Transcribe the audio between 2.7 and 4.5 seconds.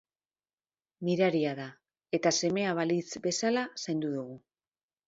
balitz bezala zaindu dugu.